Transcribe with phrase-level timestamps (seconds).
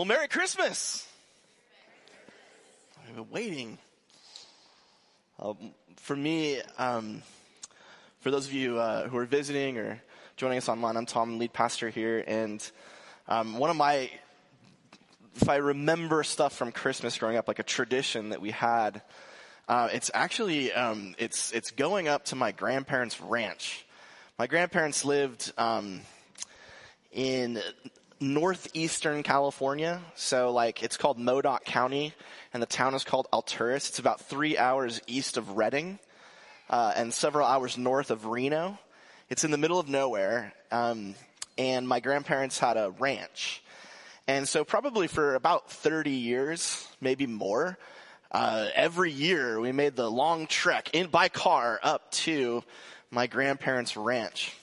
[0.00, 1.06] Well, Merry Christmas.
[3.06, 3.76] I've been waiting.
[5.38, 7.20] Um, for me, um,
[8.20, 10.00] for those of you uh, who are visiting or
[10.38, 12.66] joining us online, I'm Tom, lead pastor here, and
[13.28, 14.10] um, one of my,
[15.36, 19.02] if I remember stuff from Christmas growing up, like a tradition that we had,
[19.68, 23.84] uh, it's actually um, it's it's going up to my grandparents' ranch.
[24.38, 26.00] My grandparents lived um,
[27.12, 27.60] in
[28.20, 30.00] northeastern California.
[30.14, 32.14] So like it's called Modoc County
[32.52, 33.88] and the town is called Alturas.
[33.88, 35.98] It's about three hours east of Redding,
[36.68, 38.78] uh, and several hours north of Reno.
[39.28, 40.52] It's in the middle of nowhere.
[40.70, 41.14] Um,
[41.56, 43.62] and my grandparents had a ranch.
[44.26, 47.78] And so probably for about 30 years, maybe more,
[48.30, 52.62] uh, every year we made the long trek in by car up to
[53.10, 54.54] my grandparents' ranch.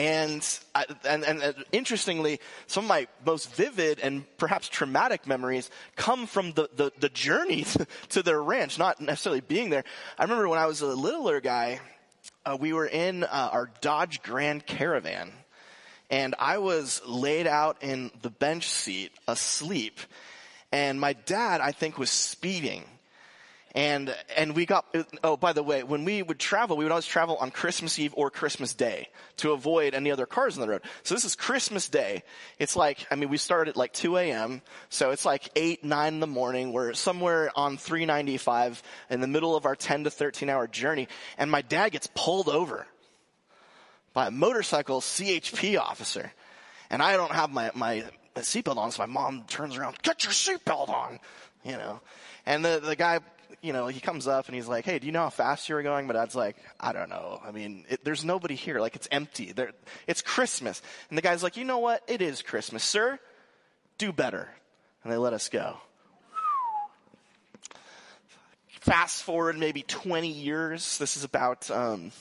[0.00, 0.60] And,
[1.04, 6.70] and, and, interestingly, some of my most vivid and perhaps traumatic memories come from the,
[6.74, 7.66] the, the journey
[8.08, 9.84] to their ranch, not necessarily being there.
[10.18, 11.80] I remember when I was a littler guy,
[12.46, 15.32] uh, we were in uh, our Dodge Grand Caravan,
[16.08, 20.00] and I was laid out in the bench seat asleep,
[20.72, 22.84] and my dad, I think, was speeding
[23.72, 24.84] and, and we got,
[25.22, 28.12] oh, by the way, when we would travel, we would always travel on Christmas Eve
[28.16, 30.82] or Christmas Day to avoid any other cars on the road.
[31.04, 32.24] So this is Christmas Day.
[32.58, 34.62] It's like, I mean, we start at like 2 a.m.
[34.88, 36.72] So it's like 8, 9 in the morning.
[36.72, 41.06] We're somewhere on 395 in the middle of our 10 to 13 hour journey.
[41.38, 42.88] And my dad gets pulled over
[44.12, 46.32] by a motorcycle CHP officer.
[46.90, 48.02] And I don't have my, my
[48.34, 48.90] seatbelt on.
[48.90, 51.20] So my mom turns around, get your seatbelt on,
[51.64, 52.00] you know.
[52.46, 53.20] And the, the guy
[53.62, 55.74] you know, he comes up and he's like, "Hey, do you know how fast you
[55.74, 57.40] were going?" But Dad's like, "I don't know.
[57.44, 58.80] I mean, it, there's nobody here.
[58.80, 59.52] Like, it's empty.
[59.52, 59.72] There,
[60.06, 62.02] it's Christmas." And the guy's like, "You know what?
[62.08, 63.18] It is Christmas, sir.
[63.98, 64.48] Do better."
[65.02, 65.76] And they let us go.
[68.80, 70.96] Fast forward maybe 20 years.
[70.98, 72.12] This is about, um,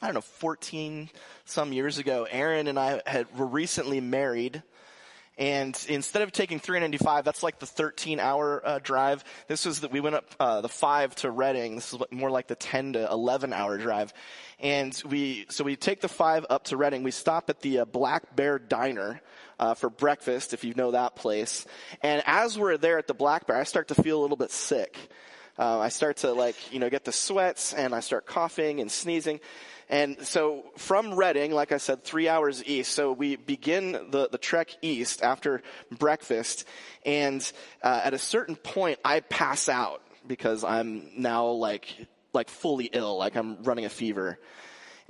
[0.00, 1.10] I don't know, 14
[1.44, 2.26] some years ago.
[2.30, 4.62] Erin and I had, were recently married.
[5.38, 9.24] And instead of taking 395, that's like the 13 hour uh, drive.
[9.48, 11.76] This was that we went up uh, the five to Redding.
[11.76, 14.12] This is more like the 10 to 11 hour drive.
[14.58, 17.02] And we, so we take the five up to Redding.
[17.02, 19.20] We stop at the uh, Black Bear Diner.
[19.58, 21.66] Uh, for breakfast, if you know that place.
[22.02, 24.50] And as we're there at the Black Bear, I start to feel a little bit
[24.50, 24.96] sick.
[25.58, 28.90] Uh, I start to like, you know, get the sweats and I start coughing and
[28.90, 29.40] sneezing.
[29.88, 32.92] And so from Redding, like I said, three hours east.
[32.92, 36.64] So we begin the, the trek east after breakfast.
[37.04, 37.40] And
[37.82, 43.18] uh, at a certain point, I pass out because I'm now like, like fully ill,
[43.18, 44.38] like I'm running a fever.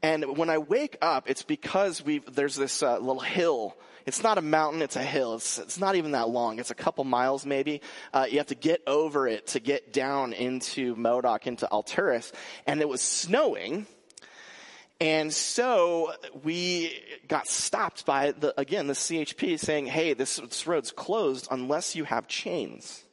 [0.03, 3.77] And when I wake up, it's because we there's this uh, little hill.
[4.11, 5.35] It's not a mountain, it's a hill.
[5.35, 6.59] It's, it's not even that long.
[6.59, 7.81] It's a couple miles maybe.
[8.13, 12.33] Uh, you have to get over it to get down into Modoc, into Alturas.
[12.67, 13.87] And it was snowing.
[15.01, 16.13] And so
[16.43, 21.95] we got stopped by the, again, the CHP saying, hey, this, this road's closed unless
[21.95, 23.05] you have chains.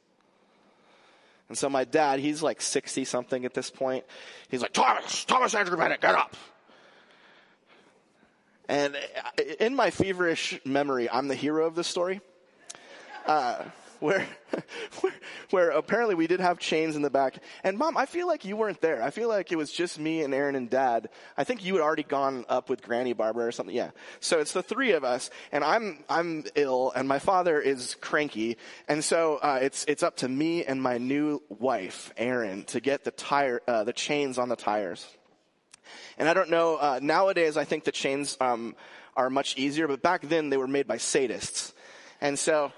[1.48, 4.04] And so my dad, he's like 60 something at this point.
[4.48, 6.34] He's like, Thomas, Thomas Andrew Bennett, get up.
[8.68, 8.96] And
[9.60, 12.20] in my feverish memory, I'm the hero of this story.
[13.26, 13.64] Uh,
[14.00, 14.26] where,
[15.00, 15.12] where,
[15.50, 17.38] where apparently we did have chains in the back.
[17.64, 19.02] And mom, I feel like you weren't there.
[19.02, 21.08] I feel like it was just me and Erin and dad.
[21.36, 23.74] I think you had already gone up with Granny Barbara or something.
[23.74, 23.90] Yeah.
[24.20, 28.56] So it's the three of us and I'm, I'm ill and my father is cranky.
[28.88, 33.04] And so, uh, it's, it's up to me and my new wife, Erin, to get
[33.04, 35.06] the tire, uh, the chains on the tires.
[36.18, 38.74] And I don't know, uh, nowadays I think the chains, um,
[39.16, 41.72] are much easier, but back then they were made by sadists.
[42.20, 42.72] And so,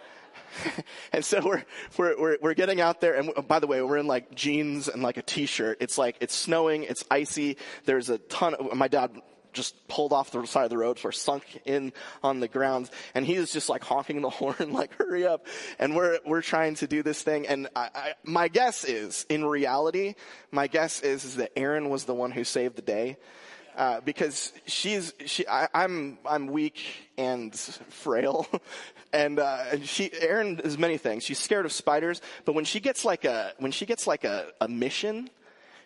[1.12, 1.64] and so we're,
[1.96, 5.02] we're, we're, we're, getting out there and by the way, we're in like jeans and
[5.02, 5.78] like a t-shirt.
[5.80, 7.56] It's like, it's snowing, it's icy.
[7.84, 9.12] There's a ton of, my dad
[9.52, 12.90] just pulled off the side of the road for sunk in on the ground.
[13.14, 15.46] And he's just like honking the horn like hurry up.
[15.78, 17.46] And we're we're trying to do this thing.
[17.46, 20.14] And I, I, my guess is in reality
[20.50, 23.16] my guess is is that Erin was the one who saved the day.
[23.76, 26.84] Uh, because she's she I, am I'm, I'm weak
[27.16, 28.46] and frail,
[29.12, 31.22] and uh, she Erin is many things.
[31.22, 34.48] She's scared of spiders, but when she gets like a when she gets like a,
[34.60, 35.30] a mission,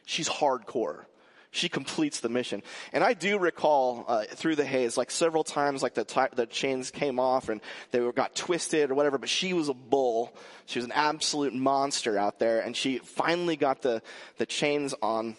[0.06, 1.04] she's hardcore.
[1.54, 5.84] She completes the mission, and I do recall uh, through the haze like several times
[5.84, 7.60] like the t- the chains came off and
[7.92, 9.18] they were, got twisted or whatever.
[9.18, 10.36] But she was a bull.
[10.66, 14.02] She was an absolute monster out there, and she finally got the
[14.36, 15.36] the chains on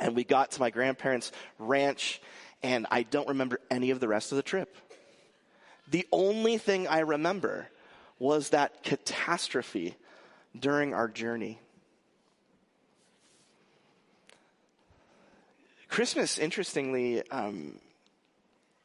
[0.00, 2.22] and we got to my grandparents' ranch,
[2.62, 4.74] and I don't remember any of the rest of the trip.
[5.90, 7.68] The only thing I remember
[8.18, 9.96] was that catastrophe
[10.58, 11.58] during our journey.
[15.92, 17.78] Christmas, interestingly, um,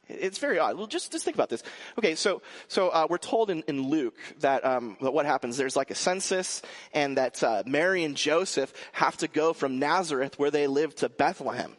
[0.08, 0.76] it's very odd.
[0.76, 1.62] Well, just just think about this.
[1.98, 5.56] Okay, so so uh, we're told in, in Luke that, um, that what happens.
[5.56, 6.60] There's like a census,
[6.92, 11.08] and that uh, Mary and Joseph have to go from Nazareth, where they live, to
[11.08, 11.74] Bethlehem.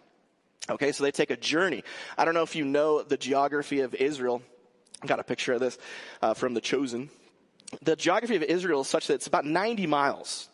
[0.68, 1.84] Okay, so they take a journey.
[2.18, 4.42] I don't know if you know the geography of Israel.
[5.04, 5.78] I got a picture of this
[6.24, 7.12] uh, from The Chosen.
[7.84, 10.50] The geography of Israel is such that it's about 90 miles.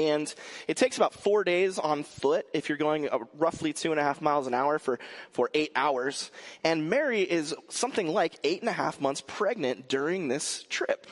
[0.00, 0.34] And
[0.66, 4.02] it takes about four days on foot if you're going uh, roughly two and a
[4.02, 4.98] half miles an hour for,
[5.32, 6.30] for eight hours.
[6.64, 11.06] And Mary is something like eight and a half months pregnant during this trip.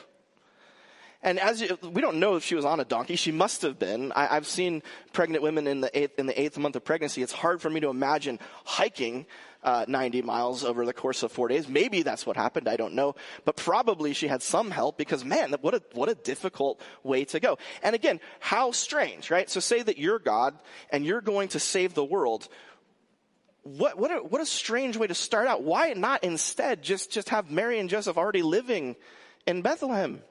[1.21, 3.77] And as you, we don't know if she was on a donkey, she must have
[3.77, 4.13] been.
[4.13, 4.81] I, have seen
[5.11, 7.21] pregnant women in the eighth, in the eighth month of pregnancy.
[7.21, 9.25] It's hard for me to imagine hiking
[9.61, 11.67] uh, 90 miles over the course of four days.
[11.67, 12.69] Maybe that's what happened.
[12.69, 13.15] I don't know.
[13.43, 17.41] But probably she had some help because man, what a, what a difficult way to
[17.41, 17.57] go.
[17.83, 19.49] And again, how strange, right?
[19.49, 20.57] So say that you're God
[20.89, 22.47] and you're going to save the world.
[23.63, 25.63] What, what, a, what a strange way to start out.
[25.63, 28.95] Why not instead just, just have Mary and Joseph already living
[29.45, 30.21] in Bethlehem?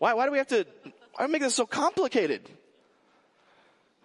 [0.00, 0.66] Why, why do we have to,
[1.14, 2.48] why make this so complicated?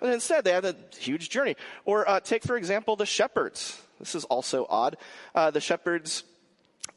[0.02, 1.56] But instead, they have a huge journey.
[1.86, 3.82] Or uh, take, for example, the shepherds.
[3.98, 4.98] This is also odd.
[5.34, 6.26] Uh, the shepherds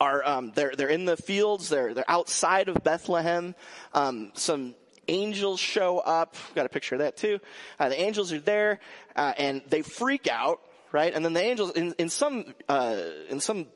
[0.00, 1.69] are um, they're they're in the fields.
[1.69, 3.55] They're they're outside of Bethlehem.
[3.95, 4.75] Um, some
[5.06, 6.35] angels show up.
[6.56, 7.39] Got a picture of that too.
[7.79, 8.81] Uh, the angels are there,
[9.15, 10.61] uh, and they freak out,
[10.91, 11.15] right?
[11.15, 13.69] And then the angels, in in some uh, in some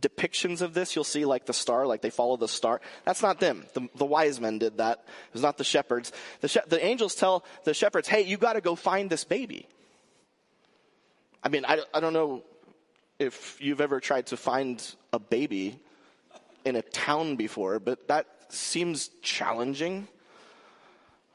[0.00, 2.80] depictions of this, you'll see like the star, like they follow the star.
[3.04, 3.64] That's not them.
[3.74, 5.04] The, the wise men did that.
[5.28, 6.12] It was not the shepherds.
[6.40, 9.68] The, she- the angels tell the shepherds, hey, you gotta go find this baby.
[11.42, 12.42] I mean, I, I don't know
[13.18, 14.82] if you've ever tried to find
[15.12, 15.78] a baby
[16.64, 20.08] in a town before, but that seems challenging.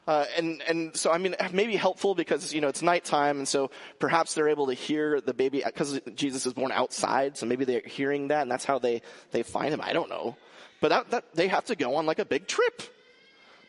[0.06, 3.70] Uh, and and so I mean maybe helpful because you know it's nighttime and so
[3.98, 7.82] perhaps they're able to hear the baby because Jesus is born outside so maybe they're
[7.84, 9.80] hearing that and that's how they they find him.
[9.80, 10.36] I don't know.
[10.80, 12.82] But that, that they have to go on like a big trip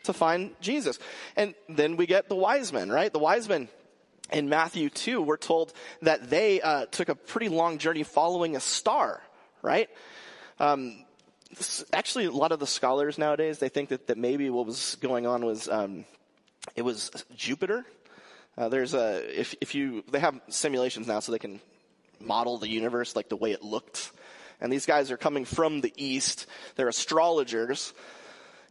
[0.04, 0.98] to find Jesus.
[1.36, 3.12] And then we get the wise men right?
[3.12, 3.68] The wise men
[4.32, 8.62] in Matthew 2 we're told that they uh, took a pretty long journey following a
[8.62, 9.22] star
[9.62, 9.90] right?
[10.60, 11.06] Um,
[11.92, 15.28] actually a lot of the scholars nowadays they think that, that maybe what was going
[15.28, 16.06] on was um,
[16.76, 17.86] it was Jupiter.
[18.58, 21.60] Uh, there's a if if you they have simulations now so they can
[22.20, 24.12] model the universe like the way it looked.
[24.60, 26.46] And these guys are coming from the east.
[26.76, 27.94] They're astrologers.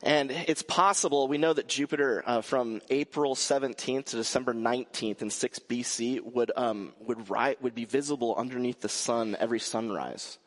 [0.02, 5.28] And it's possible, we know that Jupiter uh, from April 17th to December 19th in
[5.28, 10.38] 6 BC would, um, would, ri- would be visible underneath the sun every sunrise.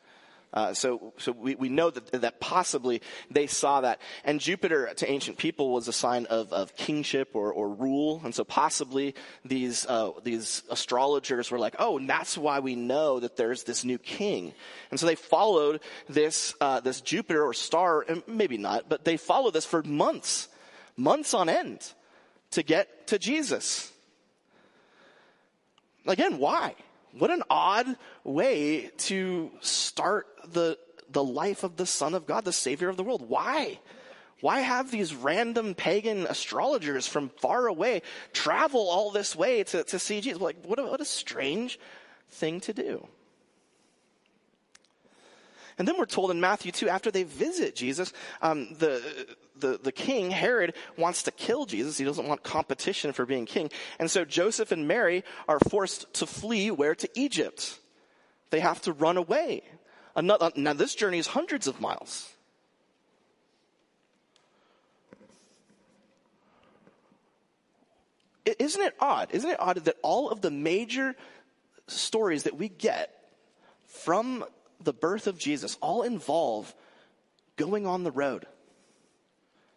[0.54, 4.00] Uh, so, so we, we know that, that possibly they saw that.
[4.24, 8.20] And Jupiter to ancient people was a sign of, of kingship or, or rule.
[8.24, 13.18] And so possibly these, uh, these astrologers were like, oh, and that's why we know
[13.18, 14.54] that there's this new king.
[14.92, 19.16] And so they followed this, uh, this Jupiter or star, and maybe not, but they
[19.16, 20.48] followed this for months,
[20.96, 21.92] months on end
[22.52, 23.90] to get to Jesus.
[26.06, 26.76] Again, why?
[27.16, 30.78] What an odd way to start the,
[31.10, 33.28] the life of the Son of God, the Savior of the world.
[33.28, 33.78] Why?
[34.40, 39.98] Why have these random pagan astrologers from far away travel all this way to, to
[39.98, 40.40] see Jesus?
[40.40, 41.78] Like, what a, what a strange
[42.30, 43.06] thing to do.
[45.78, 48.12] And then we're told in Matthew 2, after they visit Jesus,
[48.42, 49.02] um, the,
[49.58, 51.98] the, the king, Herod, wants to kill Jesus.
[51.98, 53.70] He doesn't want competition for being king.
[53.98, 56.94] And so Joseph and Mary are forced to flee where?
[56.94, 57.78] To Egypt.
[58.50, 59.62] They have to run away.
[60.14, 62.30] Another, now this journey is hundreds of miles.
[68.44, 69.28] Isn't it odd?
[69.32, 71.16] Isn't it odd that all of the major
[71.86, 73.10] stories that we get
[73.86, 74.44] from
[74.84, 76.74] the birth of Jesus all involve
[77.56, 78.46] going on the road,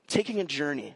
[0.07, 0.95] taking a journey.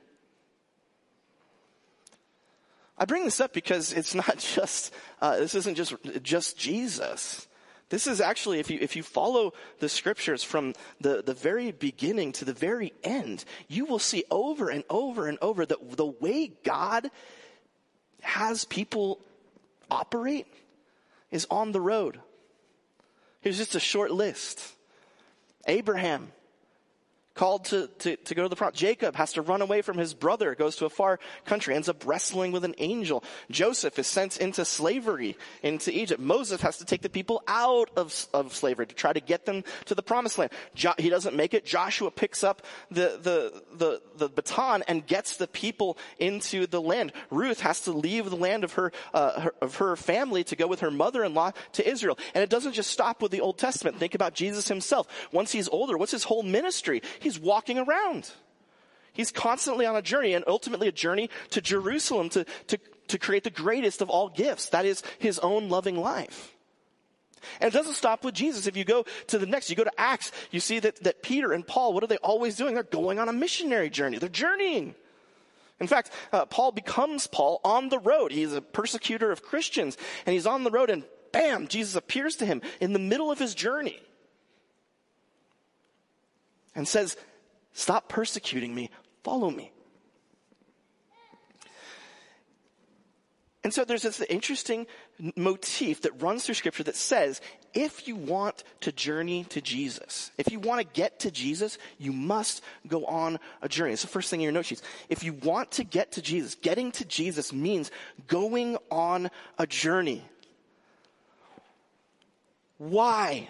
[2.98, 7.48] I bring this up because it's not just, uh, this isn't just, just Jesus.
[7.90, 12.32] This is actually, if you, if you follow the scriptures from the, the very beginning
[12.34, 16.54] to the very end, you will see over and over and over that the way
[16.64, 17.10] God
[18.22, 19.20] has people
[19.90, 20.48] operate
[21.32, 22.20] is on the road.
[23.42, 24.76] Here's just a short list.
[25.68, 26.32] Abraham
[27.42, 28.76] called to, to, to go to the front.
[28.76, 32.06] Jacob has to run away from his brother, goes to a far country, ends up
[32.06, 33.24] wrestling with an angel.
[33.50, 36.22] Joseph is sent into slavery into Egypt.
[36.22, 39.64] Moses has to take the people out of, of slavery to try to get them
[39.86, 40.52] to the promised land.
[40.76, 41.66] Jo- he doesn't make it.
[41.66, 47.12] Joshua picks up the, the, the, the baton and gets the people into the land.
[47.32, 50.68] Ruth has to leave the land of her, uh, her, of her family to go
[50.68, 52.20] with her mother-in-law to Israel.
[52.36, 53.98] And it doesn't just stop with the Old Testament.
[53.98, 55.08] Think about Jesus himself.
[55.32, 57.02] Once he's older, what's his whole ministry?
[57.40, 58.32] Walking around.
[59.14, 63.44] He's constantly on a journey and ultimately a journey to Jerusalem to, to, to create
[63.44, 64.70] the greatest of all gifts.
[64.70, 66.56] That is his own loving life.
[67.60, 68.68] And it doesn't stop with Jesus.
[68.68, 71.52] If you go to the next, you go to Acts, you see that, that Peter
[71.52, 72.76] and Paul, what are they always doing?
[72.76, 74.20] They're going on a missionary journey.
[74.20, 74.96] They're journeying.
[75.80, 78.32] In fact, uh, Paul becomes Paul on the road.
[78.32, 82.46] He's a persecutor of Christians and he's on the road and bam, Jesus appears to
[82.46, 84.00] him in the middle of his journey
[86.76, 87.18] and says,
[87.74, 88.90] Stop persecuting me,
[89.24, 89.72] follow me.
[93.64, 94.88] And so there's this interesting
[95.36, 97.42] motif that runs through scripture that says,
[97.74, 102.12] if you want to journey to Jesus, if you want to get to Jesus, you
[102.12, 103.94] must go on a journey.
[103.94, 104.82] It's the first thing in your note sheets.
[105.10, 107.92] If you want to get to Jesus, getting to Jesus means
[108.28, 110.26] going on a journey.
[112.80, 113.48] Why?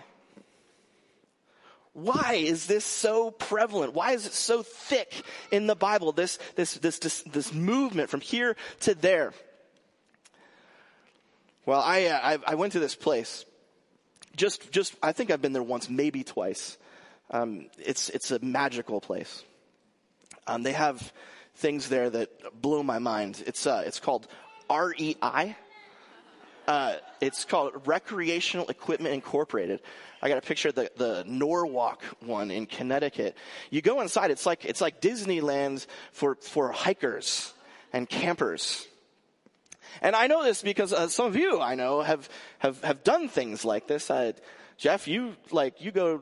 [1.94, 3.94] Why is this so prevalent?
[3.94, 6.14] Why is it so thick in the Bible?
[6.14, 9.34] This, this, this, this, this movement from here to there.
[11.66, 13.46] Well, I, uh, I, I, went to this place.
[14.36, 16.78] Just, just, I think I've been there once, maybe twice.
[17.30, 19.44] Um, it's, it's a magical place.
[20.48, 21.14] Um, they have
[21.56, 23.44] things there that blow my mind.
[23.46, 24.28] It's, uh, it's called
[24.70, 25.56] REI.
[26.68, 29.82] Uh, it's called Recreational Equipment Incorporated.
[30.22, 33.36] I got a picture of the, the Norwalk one in Connecticut.
[33.70, 37.53] You go inside, it's like, it's like Disneyland for, for hikers
[37.91, 38.88] and campers.
[40.01, 43.27] And I know this because uh, some of you I know have, have, have done
[43.27, 44.10] things like this.
[44.10, 44.34] Uh,
[44.77, 46.22] Jeff, you like, you go,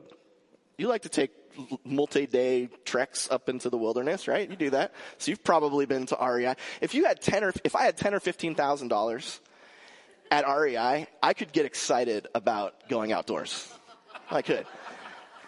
[0.78, 1.30] you like to take
[1.84, 4.48] multi-day treks up into the wilderness, right?
[4.48, 4.92] You do that.
[5.18, 6.54] So you've probably been to REI.
[6.80, 9.40] If you had 10 or, if I had 10 or $15,000
[10.30, 13.68] at REI, I could get excited about going outdoors.
[14.30, 14.66] I could.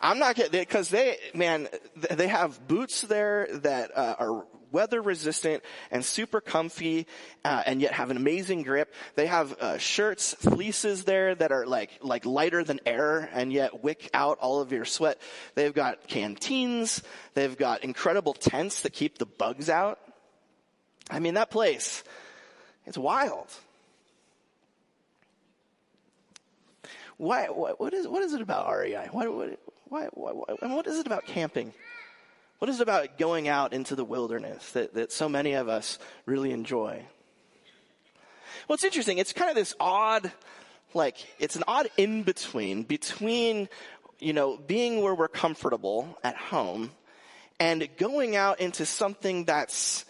[0.02, 5.62] I'm not kidding because they, man, they have boots there that uh, are weather resistant
[5.92, 7.06] and super comfy,
[7.44, 8.92] uh, and yet have an amazing grip.
[9.14, 13.84] They have uh, shirts, fleeces there that are like like lighter than air and yet
[13.84, 15.20] wick out all of your sweat.
[15.54, 17.02] They've got canteens.
[17.34, 20.00] They've got incredible tents that keep the bugs out.
[21.10, 22.02] I mean, that place,
[22.86, 23.46] it's wild.
[27.16, 29.08] Why, what, is, what is it about REI?
[29.10, 29.56] Why, why,
[29.88, 31.72] why, why, and what is it about camping?
[32.58, 35.98] What is it about going out into the wilderness that, that so many of us
[36.26, 37.04] really enjoy?
[38.68, 39.18] Well, it's interesting.
[39.18, 40.30] It's kind of this odd,
[40.94, 43.68] like, it's an odd in between, between,
[44.20, 46.92] you know, being where we're comfortable at home
[47.58, 50.04] and going out into something that's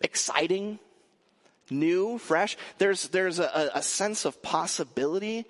[0.00, 0.78] exciting,
[1.70, 2.56] new, fresh.
[2.78, 5.44] There's, there's a, a sense of possibility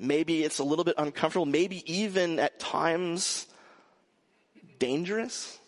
[0.00, 3.46] Maybe it's a little bit uncomfortable, maybe even at times
[4.78, 5.58] dangerous.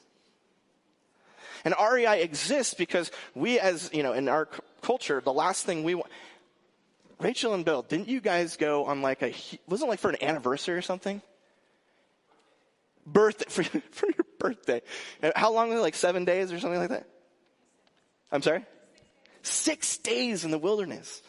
[1.67, 5.85] And REI exists because we as, you know, in our c- culture, the last thing
[5.85, 6.11] we want,
[7.21, 9.35] Rachel and Bill, didn't you guys go on like a,
[9.69, 11.21] wasn't like for an anniversary or something?
[13.07, 14.81] Birthday, for, for your birthday.
[15.37, 15.83] How long was it?
[15.83, 17.07] Like seven days or something like that?
[18.33, 18.65] I'm sorry?
[19.43, 21.21] Six days in the wilderness.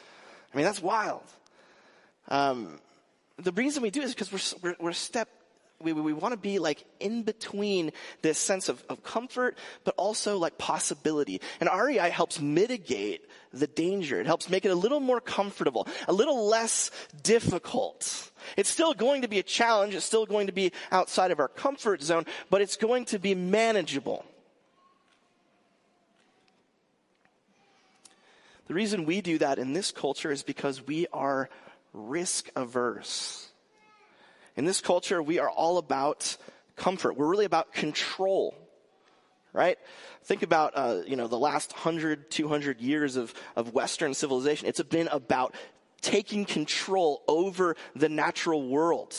[0.54, 1.24] I mean, that's wild.
[2.30, 2.80] Um,
[3.38, 5.30] the reason we do is because we're, we're, we're step
[5.84, 10.38] we, we want to be like in between this sense of, of comfort, but also
[10.38, 11.42] like possibility.
[11.60, 14.20] And REI helps mitigate the danger.
[14.20, 16.90] It helps make it a little more comfortable, a little less
[17.22, 18.32] difficult.
[18.58, 19.94] It's still going to be a challenge.
[19.94, 23.36] It's still going to be outside of our comfort zone, but it's going to be
[23.36, 24.26] manageable.
[28.68, 31.50] The reason we do that in this culture is because we are
[31.94, 33.50] risk averse.
[34.56, 36.38] In this culture, we are all about
[36.76, 37.18] comfort.
[37.18, 38.56] We're really about control,
[39.52, 39.78] right?
[40.24, 44.68] Think about, uh, you know, the last 100, 200 years of, of Western civilization.
[44.68, 45.56] It's been about
[46.02, 49.16] taking control over the natural world.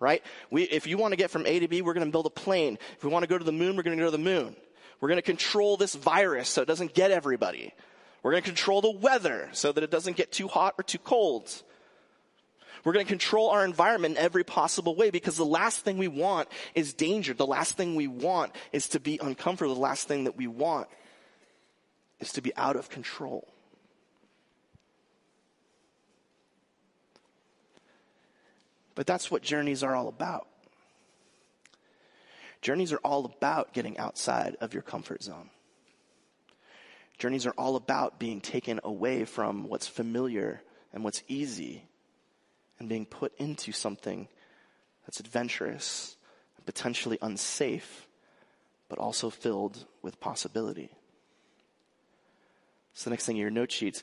[0.00, 0.24] Right?
[0.50, 2.30] We, if you want to get from A to B, we're going to build a
[2.30, 2.76] plane.
[2.96, 4.56] If we want to go to the moon, we're going to go to the moon.
[5.00, 7.72] We're going to control this virus so it doesn't get everybody.
[8.22, 10.98] We're going to control the weather so that it doesn't get too hot or too
[10.98, 11.52] cold.
[12.84, 16.08] We're going to control our environment in every possible way because the last thing we
[16.08, 17.32] want is danger.
[17.32, 19.74] The last thing we want is to be uncomfortable.
[19.74, 20.88] The last thing that we want
[22.18, 23.48] is to be out of control.
[28.94, 30.48] But that's what journeys are all about.
[32.62, 35.50] Journeys are all about getting outside of your comfort zone.
[37.18, 40.62] Journeys are all about being taken away from what's familiar
[40.92, 41.84] and what's easy
[42.82, 44.26] and being put into something
[45.06, 46.16] that's adventurous,
[46.56, 48.08] and potentially unsafe,
[48.88, 50.90] but also filled with possibility.
[52.94, 54.02] So the next thing in your note sheets,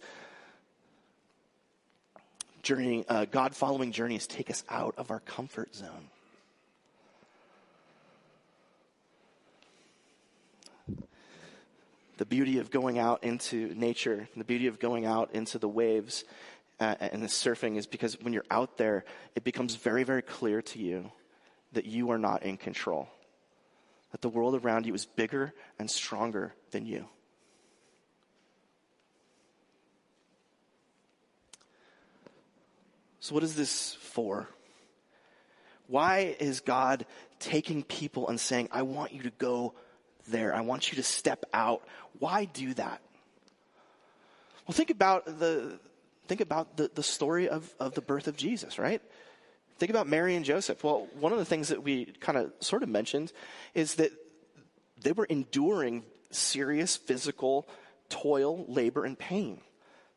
[2.63, 6.09] journey, uh, God following journeys take us out of our comfort zone.
[12.15, 16.23] The beauty of going out into nature, the beauty of going out into the waves
[16.79, 19.03] uh, and the surfing is because when you're out there,
[19.35, 21.11] it becomes very, very clear to you
[21.73, 23.09] that you are not in control.
[24.11, 27.05] That the world around you is bigger and stronger than you.
[33.19, 34.47] So, what is this for?
[35.87, 37.05] Why is God
[37.39, 39.73] taking people and saying, I want you to go
[40.29, 40.55] there?
[40.55, 41.83] I want you to step out.
[42.19, 43.01] Why do that?
[44.65, 45.79] Well, think about the,
[46.29, 49.01] think about the, the story of, of the birth of Jesus, right?
[49.79, 50.83] Think about Mary and Joseph.
[50.83, 53.33] Well, one of the things that we kind of sort of mentioned
[53.73, 54.11] is that
[55.01, 57.67] they were enduring serious physical
[58.09, 59.61] toil, labor, and pain.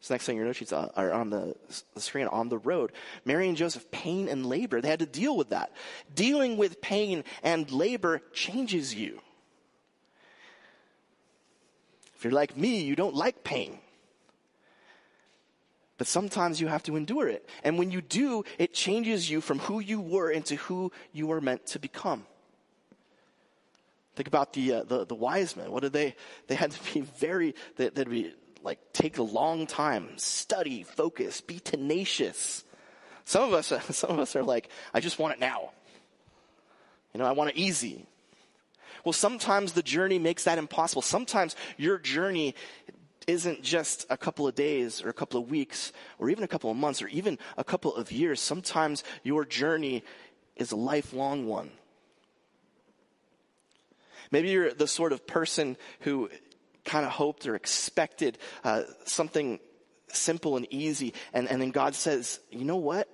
[0.00, 1.54] So next thing you know, she's uh, on the,
[1.94, 2.92] the screen on the road.
[3.24, 4.80] Mary and Joseph, pain and labor.
[4.80, 5.72] They had to deal with that.
[6.14, 9.20] Dealing with pain and labor changes you.
[12.16, 13.78] If you're like me, you don't like pain.
[16.02, 17.48] But sometimes you have to endure it.
[17.62, 21.40] And when you do, it changes you from who you were into who you were
[21.40, 22.26] meant to become.
[24.16, 25.70] Think about the, uh, the, the wise men.
[25.70, 26.16] What did they,
[26.48, 31.40] they had to be very, they, they'd be like take a long time, study, focus,
[31.40, 32.64] be tenacious.
[33.24, 35.70] Some of us, some of us are like, I just want it now.
[37.14, 38.06] You know, I want it easy.
[39.04, 41.02] Well, sometimes the journey makes that impossible.
[41.02, 42.56] Sometimes your journey
[43.26, 46.70] isn't just a couple of days or a couple of weeks or even a couple
[46.70, 48.40] of months or even a couple of years.
[48.40, 50.04] Sometimes your journey
[50.56, 51.70] is a lifelong one.
[54.30, 56.30] Maybe you're the sort of person who
[56.84, 59.60] kind of hoped or expected uh, something
[60.08, 63.08] simple and easy, and, and then God says, you know what?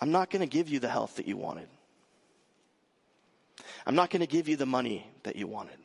[0.00, 1.68] I'm not going to give you the health that you wanted.
[3.86, 5.78] I'm not going to give you the money that you wanted.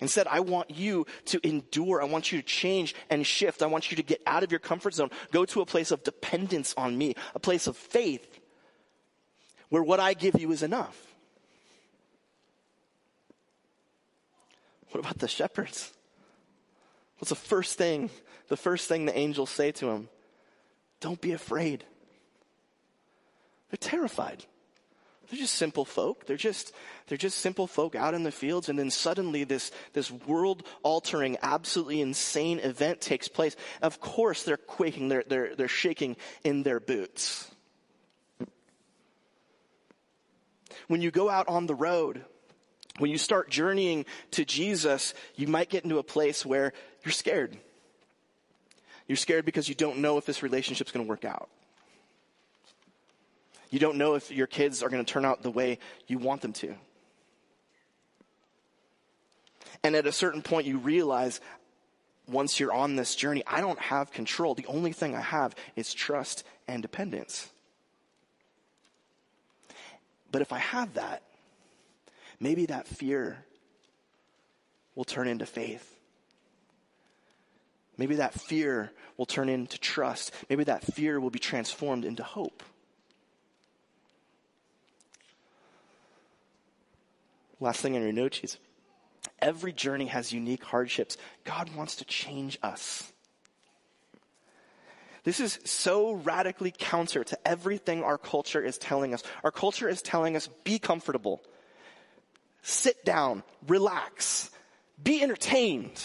[0.00, 2.00] Instead, I want you to endure.
[2.00, 3.62] I want you to change and shift.
[3.62, 5.10] I want you to get out of your comfort zone.
[5.32, 8.38] Go to a place of dependence on me, a place of faith
[9.68, 11.08] where what I give you is enough.
[14.90, 15.92] What about the shepherds?
[17.18, 18.10] What's the first thing,
[18.48, 20.08] the first thing the angels say to him?
[21.00, 21.84] Don't be afraid.
[23.70, 24.44] They're terrified.
[25.28, 26.26] They're just simple folk.
[26.26, 26.72] They're just,
[27.06, 28.68] they're just simple folk out in the fields.
[28.68, 33.54] And then suddenly this, this world altering, absolutely insane event takes place.
[33.82, 35.08] Of course they're quaking.
[35.08, 37.50] They're, they're, they're shaking in their boots.
[40.86, 42.24] When you go out on the road,
[42.98, 46.72] when you start journeying to Jesus, you might get into a place where
[47.04, 47.58] you're scared.
[49.06, 51.50] You're scared because you don't know if this relationship's going to work out.
[53.70, 56.40] You don't know if your kids are going to turn out the way you want
[56.40, 56.74] them to.
[59.82, 61.40] And at a certain point, you realize
[62.26, 64.54] once you're on this journey, I don't have control.
[64.54, 67.50] The only thing I have is trust and dependence.
[70.30, 71.22] But if I have that,
[72.38, 73.44] maybe that fear
[74.94, 75.96] will turn into faith.
[77.96, 80.32] Maybe that fear will turn into trust.
[80.48, 82.62] Maybe that fear will be transformed into hope.
[87.60, 88.58] Last thing on your note sheets.
[89.40, 91.16] Every journey has unique hardships.
[91.44, 93.12] God wants to change us.
[95.24, 99.22] This is so radically counter to everything our culture is telling us.
[99.44, 101.42] Our culture is telling us be comfortable,
[102.62, 104.50] sit down, relax,
[105.02, 106.02] be entertained.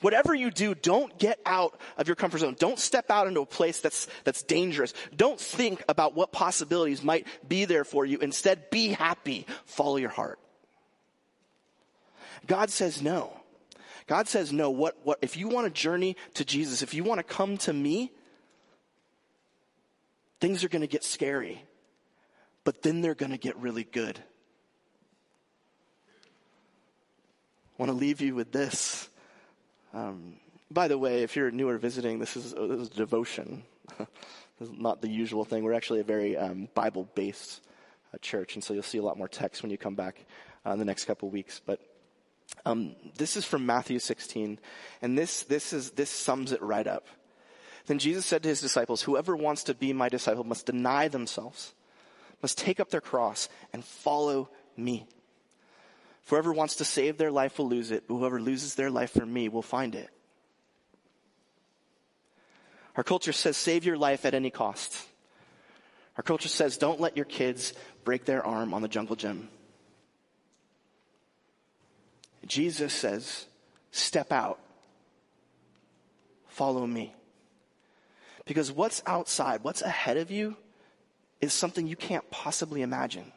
[0.00, 2.56] Whatever you do, don't get out of your comfort zone.
[2.58, 4.94] Don't step out into a place that's, that's dangerous.
[5.14, 8.18] Don't think about what possibilities might be there for you.
[8.18, 9.46] Instead, be happy.
[9.66, 10.38] Follow your heart.
[12.46, 13.36] God says no.
[14.06, 17.18] God says, no, what, what, if you want to journey to Jesus, if you want
[17.18, 18.10] to come to me,
[20.40, 21.62] things are going to get scary,
[22.64, 24.18] but then they're going to get really good.
[27.78, 29.09] I want to leave you with this.
[29.92, 30.36] Um,
[30.70, 33.64] by the way, if you're new or visiting, this is, this is devotion.
[33.98, 35.64] this is not the usual thing.
[35.64, 37.60] We're actually a very um, Bible based
[38.14, 40.24] uh, church, and so you'll see a lot more text when you come back
[40.64, 41.60] uh, in the next couple weeks.
[41.64, 41.80] But
[42.64, 44.58] um, this is from Matthew 16,
[45.02, 47.06] and this, this, is, this sums it right up.
[47.86, 51.74] Then Jesus said to his disciples, Whoever wants to be my disciple must deny themselves,
[52.42, 55.06] must take up their cross, and follow me.
[56.26, 59.26] Whoever wants to save their life will lose it, but whoever loses their life for
[59.26, 60.08] me will find it.
[62.96, 65.06] Our culture says save your life at any cost.
[66.16, 67.72] Our culture says don't let your kids
[68.04, 69.48] break their arm on the jungle gym.
[72.46, 73.46] Jesus says,
[73.90, 74.58] step out.
[76.48, 77.14] Follow me.
[78.44, 80.56] Because what's outside, what's ahead of you,
[81.40, 83.32] is something you can't possibly imagine.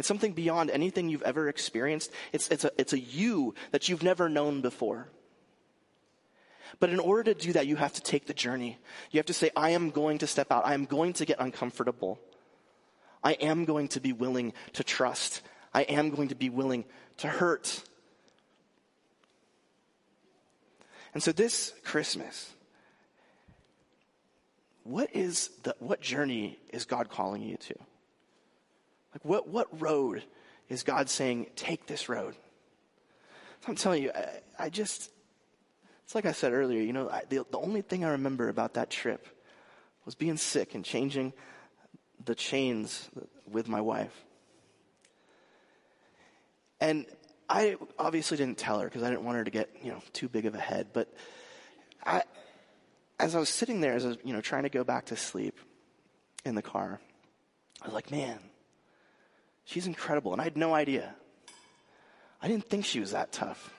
[0.00, 2.10] It's something beyond anything you've ever experienced.
[2.32, 5.08] It's, it's, a, it's a you that you've never known before.
[6.78, 8.78] But in order to do that, you have to take the journey.
[9.10, 10.64] You have to say, I am going to step out.
[10.64, 12.18] I am going to get uncomfortable.
[13.22, 15.42] I am going to be willing to trust.
[15.74, 16.86] I am going to be willing
[17.18, 17.82] to hurt.
[21.12, 22.54] And so this Christmas,
[24.82, 27.74] what is the, what journey is God calling you to?
[29.14, 30.22] Like what, what road
[30.68, 32.34] is God saying, take this road?
[33.66, 35.10] I'm telling you, I, I just,
[36.04, 38.74] it's like I said earlier, you know, I, the, the only thing I remember about
[38.74, 39.26] that trip
[40.04, 41.32] was being sick and changing
[42.24, 43.08] the chains
[43.50, 44.24] with my wife.
[46.80, 47.06] And
[47.48, 50.28] I obviously didn't tell her because I didn't want her to get, you know, too
[50.28, 50.88] big of a head.
[50.92, 51.12] But
[52.04, 52.22] I,
[53.18, 55.16] as I was sitting there, as I was, you know, trying to go back to
[55.16, 55.58] sleep
[56.44, 57.00] in the car,
[57.82, 58.38] I was like, man,
[59.64, 60.32] she's incredible.
[60.32, 61.14] And I had no idea.
[62.42, 63.72] I didn't think she was that tough.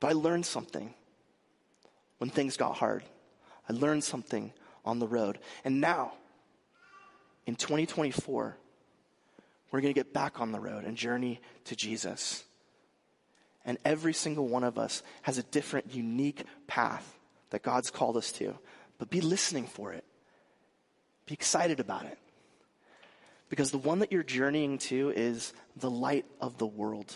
[0.00, 0.94] But I learned something
[2.18, 3.02] when things got hard.
[3.68, 4.52] I learned something
[4.84, 5.38] on the road.
[5.64, 6.12] And now,
[7.46, 8.56] in 2024,
[9.70, 12.44] we're going to get back on the road and journey to Jesus.
[13.64, 17.18] And every single one of us has a different, unique path
[17.50, 18.56] that God's called us to.
[18.98, 20.04] But be listening for it.
[21.26, 22.18] Be excited about it.
[23.54, 27.14] Because the one that you're journeying to is the light of the world.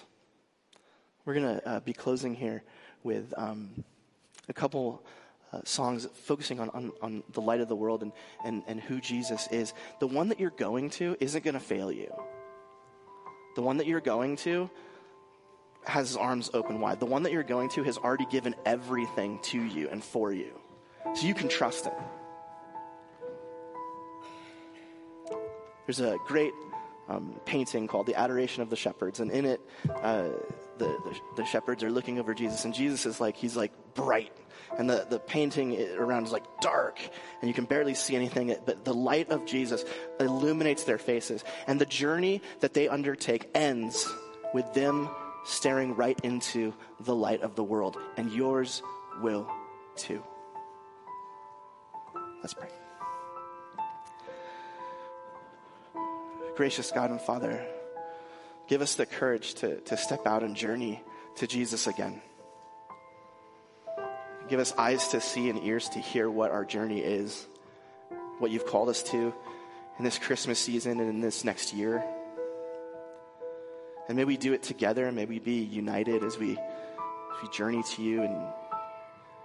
[1.24, 2.62] We're going to uh, be closing here
[3.02, 3.82] with um,
[4.48, 5.04] a couple
[5.52, 8.12] uh, songs focusing on, on, on, the light of the world and,
[8.44, 9.74] and, and who Jesus is.
[9.98, 12.14] The one that you're going to isn't going to fail you.
[13.56, 14.70] The one that you're going to
[15.86, 17.00] has his arms open wide.
[17.00, 20.52] The one that you're going to has already given everything to you and for you.
[21.16, 21.94] So you can trust him.
[25.88, 26.52] There's a great
[27.08, 30.24] um, painting called The Adoration of the Shepherds, and in it, uh,
[30.76, 34.36] the, the, the, shepherds are looking over Jesus, and Jesus is like, he's like bright.
[34.76, 37.00] And the, the painting around is like dark,
[37.40, 39.82] and you can barely see anything, but the light of Jesus
[40.20, 41.42] illuminates their faces.
[41.66, 44.06] And the journey that they undertake ends
[44.52, 45.08] with them
[45.46, 48.82] staring right into the light of the world, and yours
[49.22, 49.50] will
[49.96, 50.22] too.
[52.42, 52.68] Let's pray.
[56.58, 57.64] Gracious God and Father,
[58.66, 61.00] Give us the courage to, to step out and journey
[61.36, 62.20] to Jesus again.
[64.48, 67.46] Give us eyes to see and ears to hear what our journey is,
[68.40, 69.32] what you've called us to
[69.98, 72.02] in this Christmas season and in this next year.
[74.08, 77.48] And may we do it together and may we be united as we, as we
[77.50, 78.36] journey to you and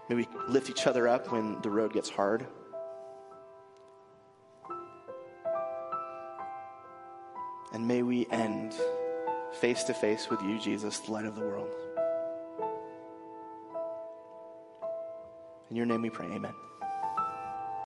[0.09, 2.47] may we lift each other up when the road gets hard.
[7.73, 8.75] And may we end
[9.59, 11.69] face to face with you, Jesus, the light of the world.
[15.71, 16.53] In your name we pray, amen.